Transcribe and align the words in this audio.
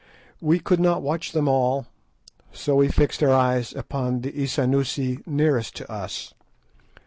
We 0.41 0.59
could 0.59 0.79
not 0.79 1.03
watch 1.03 1.31
them 1.31 1.47
all, 1.47 1.85
so 2.51 2.77
we 2.77 2.87
fixed 2.87 3.21
our 3.21 3.31
eyes 3.31 3.71
upon 3.75 4.21
the 4.21 4.31
Isanusi 4.31 5.19
nearest 5.27 5.75
to 5.75 5.91
us. 5.91 6.33